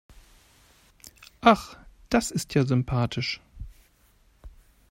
Ach, 1.41 1.77
das 2.09 2.31
ist 2.31 2.55
ja 2.55 2.65
sympathisch. 2.65 3.39